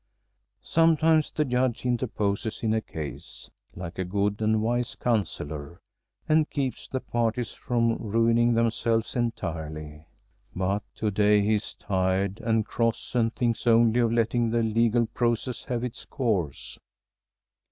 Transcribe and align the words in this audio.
Sometimes 0.63 1.31
the 1.31 1.45
Judge 1.45 1.85
interposes 1.85 2.63
in 2.63 2.73
a 2.73 2.81
case, 2.81 3.51
like 3.75 3.99
a 3.99 4.03
good 4.03 4.41
and 4.41 4.59
wise 4.59 4.95
counsellor, 4.95 5.79
and 6.27 6.49
keeps 6.49 6.87
the 6.87 6.99
parties 6.99 7.51
from 7.51 7.97
ruining 7.97 8.55
themselves 8.55 9.15
entirely. 9.15 10.05
But 10.55 10.81
to 10.95 11.11
day 11.11 11.41
he 11.41 11.53
is 11.53 11.75
tired 11.75 12.39
and 12.39 12.65
cross 12.65 13.13
and 13.13 13.31
thinks 13.35 13.67
only 13.67 13.99
of 13.99 14.11
letting 14.11 14.49
the 14.49 14.63
legal 14.63 15.05
process 15.05 15.65
have 15.65 15.83
its 15.83 16.03
course. 16.05 16.79